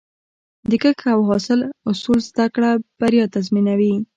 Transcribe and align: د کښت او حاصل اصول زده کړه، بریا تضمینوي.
د 0.69 0.71
کښت 0.81 1.05
او 1.15 1.19
حاصل 1.29 1.59
اصول 1.91 2.19
زده 2.29 2.45
کړه، 2.55 2.71
بریا 2.99 3.25
تضمینوي. 3.35 3.93